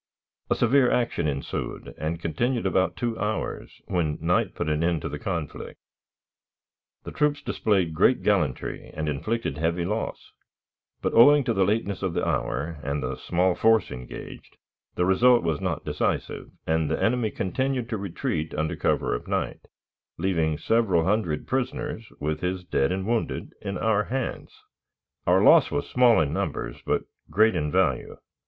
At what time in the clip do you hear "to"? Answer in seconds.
5.03-5.09, 11.43-11.53